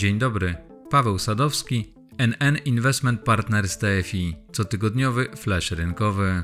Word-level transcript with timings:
Dzień 0.00 0.18
dobry, 0.18 0.54
Paweł 0.90 1.18
Sadowski, 1.18 1.94
NN 2.18 2.56
Investment 2.64 3.20
Partners 3.20 3.78
TFI, 3.78 4.36
cotygodniowy 4.52 5.28
flash 5.36 5.70
rynkowy. 5.70 6.42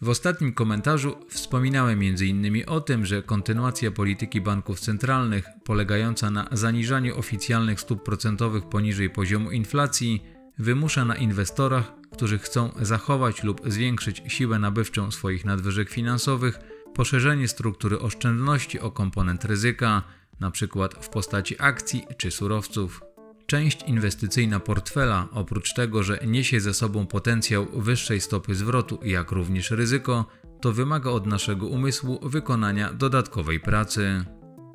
W 0.00 0.08
ostatnim 0.08 0.52
komentarzu 0.52 1.16
wspominałem 1.28 2.00
m.in. 2.02 2.64
o 2.66 2.80
tym, 2.80 3.06
że 3.06 3.22
kontynuacja 3.22 3.90
polityki 3.90 4.40
banków 4.40 4.80
centralnych, 4.80 5.44
polegająca 5.64 6.30
na 6.30 6.48
zaniżaniu 6.52 7.18
oficjalnych 7.18 7.80
stóp 7.80 8.04
procentowych 8.04 8.68
poniżej 8.68 9.10
poziomu 9.10 9.50
inflacji, 9.50 10.22
wymusza 10.58 11.04
na 11.04 11.16
inwestorach, 11.16 11.92
którzy 12.12 12.38
chcą 12.38 12.72
zachować 12.80 13.42
lub 13.42 13.60
zwiększyć 13.66 14.22
siłę 14.28 14.58
nabywczą 14.58 15.10
swoich 15.10 15.44
nadwyżek 15.44 15.90
finansowych, 15.90 16.58
poszerzenie 16.94 17.48
struktury 17.48 17.98
oszczędności 17.98 18.80
o 18.80 18.90
komponent 18.90 19.44
ryzyka, 19.44 20.02
np. 20.40 20.88
w 21.00 21.08
postaci 21.08 21.56
akcji 21.58 22.06
czy 22.16 22.30
surowców. 22.30 23.00
Część 23.46 23.82
inwestycyjna 23.82 24.60
portfela, 24.60 25.28
oprócz 25.32 25.74
tego, 25.74 26.02
że 26.02 26.18
niesie 26.26 26.60
ze 26.60 26.74
sobą 26.74 27.06
potencjał 27.06 27.66
wyższej 27.80 28.20
stopy 28.20 28.54
zwrotu, 28.54 28.98
jak 29.04 29.30
również 29.30 29.70
ryzyko, 29.70 30.26
to 30.60 30.72
wymaga 30.72 31.10
od 31.10 31.26
naszego 31.26 31.66
umysłu 31.66 32.28
wykonania 32.28 32.92
dodatkowej 32.92 33.60
pracy. 33.60 34.24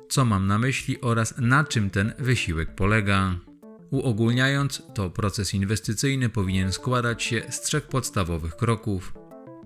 Co 0.08 0.24
mam 0.24 0.46
na 0.46 0.58
myśli 0.58 1.00
oraz 1.00 1.34
na 1.38 1.64
czym 1.64 1.90
ten 1.90 2.12
wysiłek 2.18 2.74
polega? 2.74 3.34
Uogólniając, 3.90 4.82
to 4.94 5.10
proces 5.10 5.54
inwestycyjny 5.54 6.28
powinien 6.28 6.72
składać 6.72 7.22
się 7.22 7.42
z 7.50 7.60
trzech 7.60 7.86
podstawowych 7.86 8.56
kroków. 8.56 9.14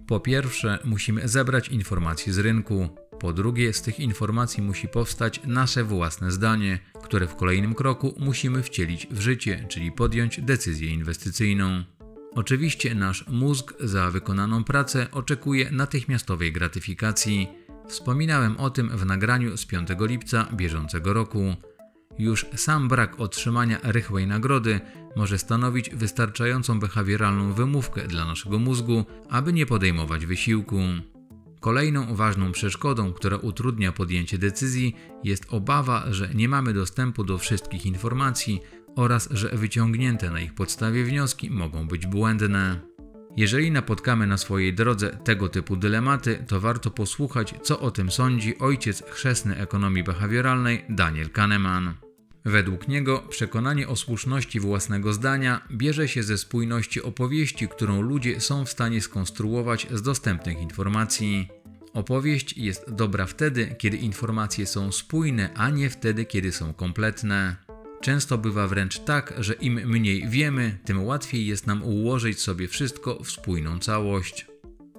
Po 0.06 0.20
pierwsze, 0.20 0.78
musimy 0.84 1.28
zebrać 1.28 1.68
informacje 1.68 2.32
z 2.32 2.38
rynku. 2.38 2.88
Po 3.20 3.32
drugie, 3.32 3.72
z 3.72 3.82
tych 3.82 4.00
informacji 4.00 4.62
musi 4.62 4.88
powstać 4.88 5.40
nasze 5.46 5.84
własne 5.84 6.30
zdanie, 6.30 6.78
które 7.02 7.26
w 7.26 7.36
kolejnym 7.36 7.74
kroku 7.74 8.14
musimy 8.18 8.62
wcielić 8.62 9.06
w 9.10 9.20
życie, 9.20 9.66
czyli 9.68 9.92
podjąć 9.92 10.40
decyzję 10.40 10.90
inwestycyjną. 10.90 11.84
Oczywiście 12.34 12.94
nasz 12.94 13.24
mózg 13.28 13.74
za 13.80 14.10
wykonaną 14.10 14.64
pracę 14.64 15.06
oczekuje 15.12 15.70
natychmiastowej 15.70 16.52
gratyfikacji. 16.52 17.48
Wspominałem 17.88 18.56
o 18.56 18.70
tym 18.70 18.88
w 18.88 19.06
nagraniu 19.06 19.56
z 19.56 19.66
5 19.66 19.88
lipca 20.00 20.46
bieżącego 20.52 21.12
roku. 21.12 21.54
Już 22.18 22.46
sam 22.56 22.88
brak 22.88 23.20
otrzymania 23.20 23.78
rychłej 23.82 24.26
nagrody 24.26 24.80
może 25.16 25.38
stanowić 25.38 25.90
wystarczającą 25.90 26.80
behawioralną 26.80 27.52
wymówkę 27.52 28.08
dla 28.08 28.24
naszego 28.24 28.58
mózgu, 28.58 29.04
aby 29.30 29.52
nie 29.52 29.66
podejmować 29.66 30.26
wysiłku. 30.26 30.80
Kolejną 31.60 32.14
ważną 32.14 32.52
przeszkodą, 32.52 33.12
która 33.12 33.36
utrudnia 33.36 33.92
podjęcie 33.92 34.38
decyzji, 34.38 34.96
jest 35.24 35.46
obawa, 35.50 36.04
że 36.10 36.30
nie 36.34 36.48
mamy 36.48 36.72
dostępu 36.72 37.24
do 37.24 37.38
wszystkich 37.38 37.86
informacji 37.86 38.60
oraz 38.96 39.28
że 39.30 39.48
wyciągnięte 39.48 40.30
na 40.30 40.40
ich 40.40 40.54
podstawie 40.54 41.04
wnioski 41.04 41.50
mogą 41.50 41.88
być 41.88 42.06
błędne. 42.06 42.80
Jeżeli 43.36 43.70
napotkamy 43.70 44.26
na 44.26 44.36
swojej 44.36 44.74
drodze 44.74 45.10
tego 45.24 45.48
typu 45.48 45.76
dylematy, 45.76 46.44
to 46.48 46.60
warto 46.60 46.90
posłuchać, 46.90 47.54
co 47.62 47.80
o 47.80 47.90
tym 47.90 48.10
sądzi 48.10 48.58
ojciec 48.58 49.02
chrzestny 49.10 49.56
ekonomii 49.56 50.04
behawioralnej 50.04 50.84
Daniel 50.88 51.30
Kahneman. 51.30 51.94
Według 52.44 52.88
niego 52.88 53.18
przekonanie 53.18 53.88
o 53.88 53.96
słuszności 53.96 54.60
własnego 54.60 55.12
zdania 55.12 55.60
bierze 55.72 56.08
się 56.08 56.22
ze 56.22 56.38
spójności 56.38 57.02
opowieści, 57.02 57.68
którą 57.68 58.02
ludzie 58.02 58.40
są 58.40 58.64
w 58.64 58.70
stanie 58.70 59.00
skonstruować 59.00 59.86
z 59.90 60.02
dostępnych 60.02 60.60
informacji. 60.60 61.48
Opowieść 61.92 62.56
jest 62.56 62.90
dobra 62.90 63.26
wtedy, 63.26 63.74
kiedy 63.78 63.96
informacje 63.96 64.66
są 64.66 64.92
spójne, 64.92 65.50
a 65.54 65.70
nie 65.70 65.90
wtedy, 65.90 66.24
kiedy 66.24 66.52
są 66.52 66.74
kompletne. 66.74 67.56
Często 68.00 68.38
bywa 68.38 68.68
wręcz 68.68 68.98
tak, 68.98 69.34
że 69.38 69.54
im 69.54 69.74
mniej 69.74 70.28
wiemy, 70.28 70.78
tym 70.84 71.04
łatwiej 71.04 71.46
jest 71.46 71.66
nam 71.66 71.82
ułożyć 71.82 72.40
sobie 72.40 72.68
wszystko 72.68 73.22
w 73.24 73.30
spójną 73.30 73.78
całość. 73.78 74.49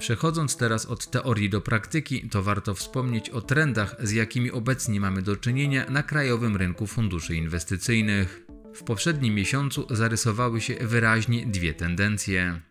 Przechodząc 0.02 0.58
teraz 0.58 0.86
od 0.86 1.12
teorii 1.12 1.50
do 1.50 1.62
praktyki, 1.62 2.30
to 2.30 2.44
warto 2.44 2.74
wspomnieć 2.74 3.30
o 3.30 3.42
trendach, 3.42 3.96
z 4.00 4.12
jakimi 4.12 4.52
obecnie 4.52 5.00
mamy 5.00 5.22
do 5.22 5.36
czynienia 5.36 5.86
na 5.90 6.04
krajowym 6.04 6.56
rynku 6.56 6.88
funduszy 6.88 7.36
inwestycyjnych. 7.36 8.46
W 8.76 8.84
poprzednim 8.84 9.36
miesiącu 9.36 9.88
zarysowały 9.90 10.62
się 10.62 10.76
wyraźnie 10.82 11.46
dwie 11.46 11.74
tendencje. 11.74 12.62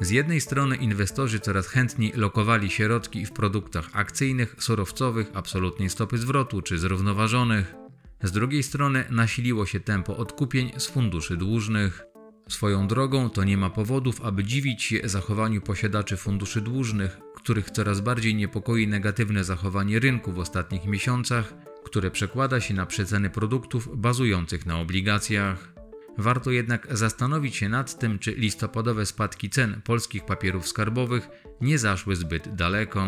Z 0.00 0.10
jednej 0.10 0.40
strony 0.40 0.76
inwestorzy 0.76 1.40
coraz 1.40 1.66
chętniej 1.66 2.12
lokowali 2.16 2.70
środki 2.70 3.26
w 3.26 3.32
produktach 3.32 3.90
akcyjnych, 3.92 4.56
surowcowych, 4.58 5.26
absolutnej 5.34 5.90
stopy 5.90 6.18
zwrotu 6.18 6.62
czy 6.62 6.78
zrównoważonych. 6.78 7.74
Z 8.22 8.32
drugiej 8.32 8.62
strony 8.62 9.04
nasiliło 9.10 9.66
się 9.66 9.80
tempo 9.80 10.16
odkupień 10.16 10.72
z 10.76 10.86
funduszy 10.86 11.36
dłużnych. 11.36 12.04
Swoją 12.50 12.88
drogą 12.88 13.30
to 13.30 13.44
nie 13.44 13.56
ma 13.56 13.70
powodów, 13.70 14.20
aby 14.20 14.44
dziwić 14.44 14.82
się 14.82 15.00
zachowaniu 15.04 15.60
posiadaczy 15.60 16.16
funduszy 16.16 16.60
dłużnych, 16.60 17.18
których 17.34 17.70
coraz 17.70 18.00
bardziej 18.00 18.34
niepokoi 18.34 18.88
negatywne 18.88 19.44
zachowanie 19.44 19.98
rynku 19.98 20.32
w 20.32 20.38
ostatnich 20.38 20.84
miesiącach, 20.84 21.54
które 21.84 22.10
przekłada 22.10 22.60
się 22.60 22.74
na 22.74 22.86
przeceny 22.86 23.30
produktów 23.30 24.00
bazujących 24.00 24.66
na 24.66 24.80
obligacjach. 24.80 25.74
Warto 26.18 26.50
jednak 26.50 26.86
zastanowić 26.90 27.56
się 27.56 27.68
nad 27.68 27.98
tym, 27.98 28.18
czy 28.18 28.32
listopadowe 28.32 29.06
spadki 29.06 29.50
cen 29.50 29.80
polskich 29.84 30.24
papierów 30.24 30.68
skarbowych 30.68 31.28
nie 31.60 31.78
zaszły 31.78 32.16
zbyt 32.16 32.54
daleko. 32.54 33.06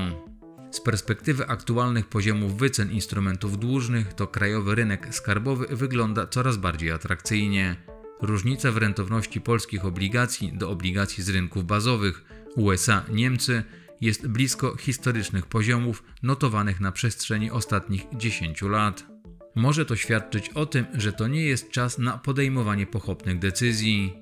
Z 0.71 0.81
perspektywy 0.81 1.49
aktualnych 1.49 2.07
poziomów 2.07 2.59
wycen 2.59 2.91
instrumentów 2.93 3.59
dłużnych, 3.59 4.15
to 4.15 4.27
krajowy 4.27 4.75
rynek 4.75 5.15
skarbowy 5.15 5.77
wygląda 5.77 6.27
coraz 6.27 6.57
bardziej 6.57 6.91
atrakcyjnie. 6.91 7.92
Różnica 8.23 8.73
w 8.73 8.77
rentowności 8.77 9.41
polskich 9.41 9.85
obligacji 9.85 10.53
do 10.53 10.71
obligacji 10.71 11.25
z 11.25 11.29
rynków 11.29 11.65
bazowych 11.65 12.25
USA, 12.57 13.05
Niemcy 13.11 13.63
jest 14.01 14.27
blisko 14.27 14.77
historycznych 14.77 15.47
poziomów 15.47 16.03
notowanych 16.23 16.81
na 16.81 16.93
przestrzeni 16.93 17.51
ostatnich 17.51 18.03
10 18.17 18.63
lat. 18.63 19.07
Może 19.55 19.87
to 19.87 19.97
świadczyć 19.97 20.49
o 20.49 20.67
tym, 20.67 20.87
że 20.95 21.13
to 21.13 21.29
nie 21.29 21.45
jest 21.45 21.71
czas 21.71 21.99
na 21.99 22.19
podejmowanie 22.19 22.87
pochopnych 22.87 23.39
decyzji. 23.39 24.13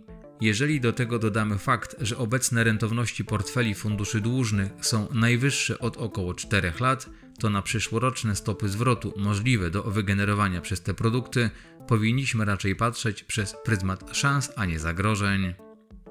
Jeżeli 0.40 0.80
do 0.80 0.92
tego 0.92 1.18
dodamy 1.18 1.58
fakt, 1.58 1.96
że 2.00 2.18
obecne 2.18 2.64
rentowności 2.64 3.24
portfeli 3.24 3.74
funduszy 3.74 4.20
dłużnych 4.20 4.72
są 4.80 5.08
najwyższe 5.12 5.78
od 5.78 5.96
około 5.96 6.34
4 6.34 6.72
lat, 6.80 7.10
to 7.40 7.50
na 7.50 7.62
przyszłoroczne 7.62 8.36
stopy 8.36 8.68
zwrotu 8.68 9.14
możliwe 9.16 9.70
do 9.70 9.82
wygenerowania 9.82 10.60
przez 10.60 10.82
te 10.82 10.94
produkty 10.94 11.50
powinniśmy 11.88 12.44
raczej 12.44 12.76
patrzeć 12.76 13.24
przez 13.24 13.56
pryzmat 13.64 14.16
szans, 14.16 14.52
a 14.56 14.64
nie 14.64 14.78
zagrożeń. 14.78 15.54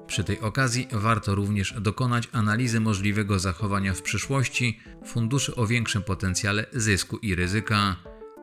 Przy 0.06 0.24
tej 0.24 0.40
okazji 0.40 0.88
warto 0.92 1.34
również 1.34 1.74
dokonać 1.80 2.28
analizy 2.32 2.80
możliwego 2.80 3.38
zachowania 3.38 3.94
w 3.94 4.02
przyszłości 4.02 4.80
funduszy 5.06 5.54
o 5.54 5.66
większym 5.66 6.02
potencjale 6.02 6.66
zysku 6.72 7.16
i 7.16 7.34
ryzyka. 7.34 7.96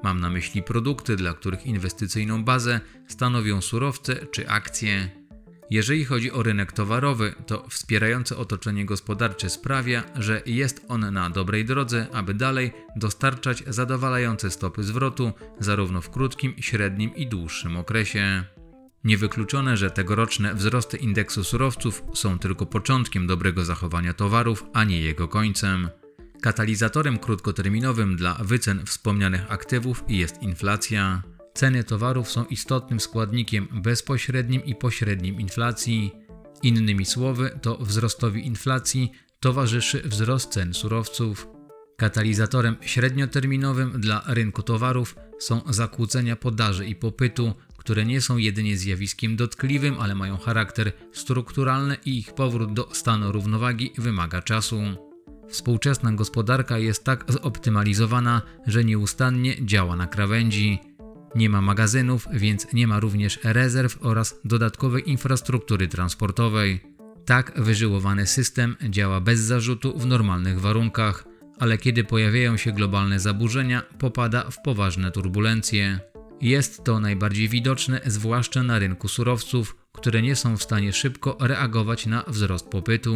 Mam 0.03 0.19
na 0.19 0.29
myśli 0.29 0.63
produkty, 0.63 1.15
dla 1.15 1.33
których 1.33 1.65
inwestycyjną 1.65 2.43
bazę 2.43 2.79
stanowią 3.07 3.61
surowce 3.61 4.15
czy 4.15 4.49
akcje. 4.49 5.26
Jeżeli 5.69 6.05
chodzi 6.05 6.31
o 6.31 6.43
rynek 6.43 6.71
towarowy, 6.71 7.33
to 7.45 7.67
wspierające 7.69 8.37
otoczenie 8.37 8.85
gospodarcze 8.85 9.49
sprawia, 9.49 10.03
że 10.15 10.41
jest 10.45 10.85
on 10.87 11.13
na 11.13 11.29
dobrej 11.29 11.65
drodze, 11.65 12.07
aby 12.13 12.33
dalej 12.33 12.71
dostarczać 12.95 13.63
zadowalające 13.67 14.51
stopy 14.51 14.83
zwrotu, 14.83 15.31
zarówno 15.59 16.01
w 16.01 16.09
krótkim, 16.09 16.53
średnim 16.59 17.15
i 17.15 17.27
dłuższym 17.27 17.77
okresie. 17.77 18.43
Niewykluczone, 19.03 19.77
że 19.77 19.91
tegoroczne 19.91 20.55
wzrosty 20.55 20.97
indeksu 20.97 21.43
surowców 21.43 22.03
są 22.13 22.39
tylko 22.39 22.65
początkiem 22.65 23.27
dobrego 23.27 23.65
zachowania 23.65 24.13
towarów, 24.13 24.63
a 24.73 24.83
nie 24.83 25.01
jego 25.01 25.27
końcem. 25.27 25.89
Katalizatorem 26.41 27.17
krótkoterminowym 27.17 28.15
dla 28.15 28.33
wycen 28.33 28.85
wspomnianych 28.85 29.51
aktywów 29.51 30.03
jest 30.07 30.41
inflacja. 30.41 31.23
Ceny 31.57 31.83
towarów 31.83 32.31
są 32.31 32.45
istotnym 32.45 32.99
składnikiem 32.99 33.67
bezpośrednim 33.71 34.65
i 34.65 34.75
pośrednim 34.75 35.39
inflacji. 35.39 36.11
Innymi 36.63 37.05
słowy, 37.05 37.59
to 37.61 37.77
wzrostowi 37.77 38.47
inflacji 38.47 39.11
towarzyszy 39.39 40.01
wzrost 40.05 40.51
cen 40.51 40.73
surowców. 40.73 41.47
Katalizatorem 41.97 42.75
średnioterminowym 42.81 44.01
dla 44.01 44.23
rynku 44.27 44.63
towarów 44.63 45.15
są 45.39 45.61
zakłócenia 45.69 46.35
podaży 46.35 46.85
i 46.85 46.95
popytu, 46.95 47.53
które 47.77 48.05
nie 48.05 48.21
są 48.21 48.37
jedynie 48.37 48.77
zjawiskiem 48.77 49.35
dotkliwym, 49.35 49.99
ale 49.99 50.15
mają 50.15 50.37
charakter 50.37 50.91
strukturalny 51.11 51.97
i 52.05 52.17
ich 52.17 52.33
powrót 52.33 52.73
do 52.73 52.89
stanu 52.95 53.31
równowagi 53.31 53.91
wymaga 53.97 54.41
czasu. 54.41 54.81
Współczesna 55.49 56.11
gospodarka 56.13 56.77
jest 56.77 57.03
tak 57.03 57.25
zoptymalizowana, 57.27 58.41
że 58.67 58.83
nieustannie 58.85 59.65
działa 59.65 59.95
na 59.95 60.07
krawędzi. 60.07 60.79
Nie 61.35 61.49
ma 61.49 61.61
magazynów, 61.61 62.27
więc 62.33 62.73
nie 62.73 62.87
ma 62.87 62.99
również 62.99 63.39
rezerw 63.43 63.97
oraz 64.01 64.39
dodatkowej 64.45 65.09
infrastruktury 65.09 65.87
transportowej. 65.87 66.79
Tak 67.25 67.53
wyżyłowany 67.55 68.27
system 68.27 68.75
działa 68.89 69.21
bez 69.21 69.39
zarzutu 69.39 69.97
w 69.99 70.05
normalnych 70.05 70.61
warunkach, 70.61 71.25
ale 71.59 71.77
kiedy 71.77 72.03
pojawiają 72.03 72.57
się 72.57 72.71
globalne 72.71 73.19
zaburzenia, 73.19 73.81
popada 73.81 74.49
w 74.51 74.61
poważne 74.61 75.11
turbulencje. 75.11 75.99
Jest 76.41 76.83
to 76.83 76.99
najbardziej 76.99 77.49
widoczne 77.49 78.01
zwłaszcza 78.05 78.63
na 78.63 78.79
rynku 78.79 79.07
surowców, 79.07 79.75
które 79.93 80.21
nie 80.21 80.35
są 80.35 80.57
w 80.57 80.63
stanie 80.63 80.93
szybko 80.93 81.37
reagować 81.39 82.05
na 82.05 82.23
wzrost 82.27 82.67
popytu. 82.69 83.15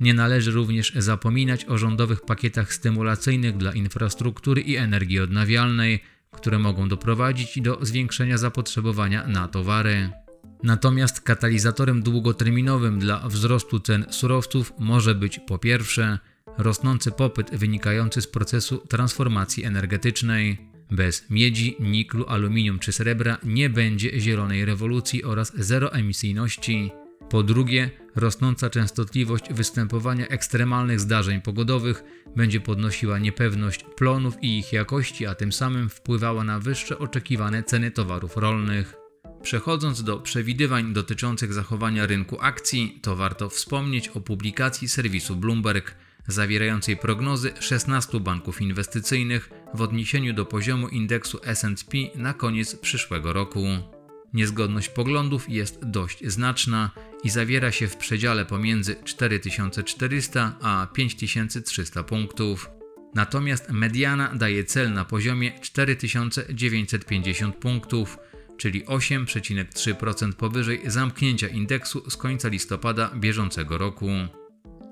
Nie 0.00 0.14
należy 0.14 0.50
również 0.50 0.92
zapominać 0.96 1.64
o 1.64 1.78
rządowych 1.78 2.20
pakietach 2.20 2.74
stymulacyjnych 2.74 3.56
dla 3.56 3.72
infrastruktury 3.72 4.60
i 4.62 4.76
energii 4.76 5.20
odnawialnej, 5.20 6.02
które 6.36 6.58
mogą 6.58 6.88
doprowadzić 6.88 7.60
do 7.60 7.78
zwiększenia 7.82 8.38
zapotrzebowania 8.38 9.26
na 9.26 9.48
towary. 9.48 10.10
Natomiast 10.62 11.20
katalizatorem 11.20 12.02
długoterminowym 12.02 12.98
dla 12.98 13.28
wzrostu 13.28 13.80
cen 13.80 14.04
surowców 14.10 14.72
może 14.78 15.14
być 15.14 15.38
po 15.38 15.58
pierwsze 15.58 16.18
rosnący 16.58 17.10
popyt 17.12 17.50
wynikający 17.56 18.20
z 18.22 18.26
procesu 18.26 18.78
transformacji 18.78 19.64
energetycznej. 19.64 20.58
Bez 20.90 21.30
miedzi, 21.30 21.76
niklu, 21.80 22.26
aluminium 22.26 22.78
czy 22.78 22.92
srebra 22.92 23.38
nie 23.44 23.70
będzie 23.70 24.20
zielonej 24.20 24.64
rewolucji 24.64 25.24
oraz 25.24 25.52
zeroemisyjności. 25.56 26.90
Po 27.30 27.42
drugie, 27.42 27.90
rosnąca 28.16 28.70
częstotliwość 28.70 29.44
występowania 29.52 30.28
ekstremalnych 30.28 31.00
zdarzeń 31.00 31.40
pogodowych 31.40 32.04
będzie 32.36 32.60
podnosiła 32.60 33.18
niepewność 33.18 33.84
plonów 33.96 34.34
i 34.42 34.58
ich 34.58 34.72
jakości, 34.72 35.26
a 35.26 35.34
tym 35.34 35.52
samym 35.52 35.88
wpływała 35.88 36.44
na 36.44 36.58
wyższe 36.58 36.98
oczekiwane 36.98 37.62
ceny 37.62 37.90
towarów 37.90 38.36
rolnych. 38.36 38.94
Przechodząc 39.42 40.02
do 40.02 40.20
przewidywań 40.20 40.92
dotyczących 40.92 41.52
zachowania 41.52 42.06
rynku 42.06 42.36
akcji, 42.40 42.98
to 43.02 43.16
warto 43.16 43.48
wspomnieć 43.48 44.08
o 44.08 44.20
publikacji 44.20 44.88
serwisu 44.88 45.36
Bloomberg 45.36 45.94
zawierającej 46.28 46.96
prognozy 46.96 47.52
16 47.60 48.20
banków 48.20 48.62
inwestycyjnych 48.62 49.50
w 49.74 49.80
odniesieniu 49.80 50.34
do 50.34 50.46
poziomu 50.46 50.88
indeksu 50.88 51.40
SP 51.60 51.92
na 52.14 52.34
koniec 52.34 52.76
przyszłego 52.76 53.32
roku. 53.32 53.66
Niezgodność 54.34 54.88
poglądów 54.88 55.50
jest 55.50 55.84
dość 55.84 56.26
znaczna 56.26 56.90
i 57.24 57.30
zawiera 57.30 57.72
się 57.72 57.88
w 57.88 57.96
przedziale 57.96 58.44
pomiędzy 58.44 58.96
4400 59.04 60.56
a 60.62 60.86
5300 60.94 62.02
punktów. 62.02 62.70
Natomiast 63.14 63.70
mediana 63.70 64.34
daje 64.34 64.64
cel 64.64 64.92
na 64.92 65.04
poziomie 65.04 65.52
4950 65.60 67.56
punktów, 67.56 68.18
czyli 68.56 68.84
8,3% 68.84 70.32
powyżej 70.32 70.80
zamknięcia 70.86 71.48
indeksu 71.48 72.10
z 72.10 72.16
końca 72.16 72.48
listopada 72.48 73.10
bieżącego 73.14 73.78
roku. 73.78 74.08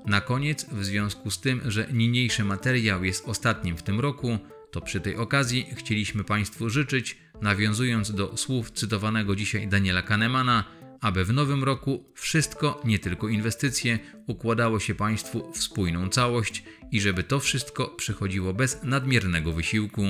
Na 0.06 0.20
koniec, 0.20 0.66
w 0.72 0.84
związku 0.84 1.30
z 1.30 1.40
tym, 1.40 1.60
że 1.64 1.86
niniejszy 1.92 2.44
materiał 2.44 3.04
jest 3.04 3.28
ostatnim 3.28 3.76
w 3.76 3.82
tym 3.82 4.00
roku, 4.00 4.38
to 4.70 4.80
przy 4.80 5.00
tej 5.00 5.16
okazji 5.16 5.66
chcieliśmy 5.76 6.24
Państwu 6.24 6.70
życzyć, 6.70 7.18
nawiązując 7.42 8.12
do 8.12 8.36
słów 8.36 8.70
cytowanego 8.70 9.36
dzisiaj 9.36 9.68
Daniela 9.68 10.02
Kahnemana, 10.02 10.64
aby 11.00 11.24
w 11.24 11.32
nowym 11.32 11.64
roku 11.64 12.04
wszystko, 12.14 12.80
nie 12.84 12.98
tylko 12.98 13.28
inwestycje, 13.28 13.98
układało 14.26 14.80
się 14.80 14.94
Państwu 14.94 15.52
w 15.52 15.58
spójną 15.58 16.08
całość 16.08 16.64
i 16.92 17.00
żeby 17.00 17.22
to 17.22 17.40
wszystko 17.40 17.88
przychodziło 17.88 18.54
bez 18.54 18.82
nadmiernego 18.82 19.52
wysiłku. 19.52 20.02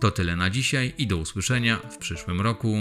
To 0.00 0.10
tyle 0.10 0.36
na 0.36 0.50
dzisiaj 0.50 0.94
i 0.98 1.06
do 1.06 1.16
usłyszenia 1.16 1.76
w 1.76 1.98
przyszłym 1.98 2.40
roku. 2.40 2.76